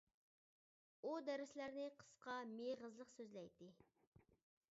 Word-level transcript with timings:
ئۇ 1.03 1.11
دەرسلەرنى 1.27 1.85
قىسقا، 2.01 2.39
مېغىزلىق 2.55 3.13
سۆزلەيتتى. 3.19 3.71